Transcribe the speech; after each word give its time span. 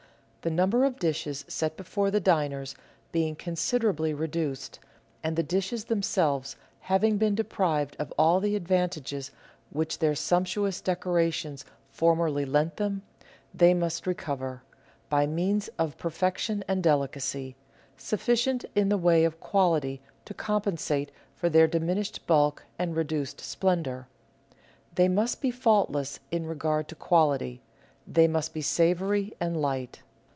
The 0.43 0.49
number 0.49 0.85
of 0.85 0.97
dishes 0.97 1.45
set 1.47 1.77
before 1.77 2.09
the 2.09 2.19
diners 2.19 2.73
being 3.11 3.35
considerably 3.35 4.11
reduced, 4.11 4.79
and 5.21 5.35
the 5.35 5.43
dishes 5.43 5.85
themselves 5.85 6.55
having 6.79 7.17
been 7.19 7.35
deprived 7.35 7.95
of 7.99 8.11
all 8.17 8.39
the 8.39 8.55
advantages 8.55 9.29
which 9.69 9.99
their 9.99 10.15
sumptuous 10.15 10.81
decorations 10.81 11.63
formerly 11.91 12.43
lent 12.43 12.77
them, 12.77 13.03
they 13.53 13.75
must 13.75 14.07
recover, 14.07 14.63
by 15.09 15.27
means 15.27 15.67
of 15.77 15.95
perfection 15.99 16.63
and 16.67 16.81
delicacy, 16.81 17.55
sufficient 17.95 18.65
in 18.73 18.89
the 18.89 18.97
way 18.97 19.23
of 19.25 19.39
quality 19.39 20.01
to 20.25 20.33
compensate 20.33 21.11
for 21.35 21.49
their 21.51 21.67
dimin 21.67 21.99
ished 21.99 22.17
bulk 22.25 22.63
and 22.79 22.95
reduced 22.95 23.41
splendour. 23.41 24.07
They 24.95 25.07
must 25.07 25.39
be 25.39 25.51
faultless 25.51 26.19
in 26.31 26.47
regard 26.47 26.87
to 26.87 26.95
quality; 26.95 27.61
they 28.07 28.27
must 28.27 28.55
be 28.55 28.63
savoury 28.63 29.33
and 29.39 29.61
light. 29.61 30.01